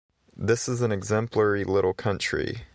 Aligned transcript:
This 0.35 0.67
is 0.67 0.81
an 0.81 0.91
exemplary 0.91 1.63
little 1.63 1.93
country. 1.93 2.63